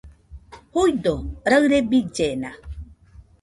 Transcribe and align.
Juido, 0.73 1.13
raɨre 1.49 1.77
billena 1.89 2.51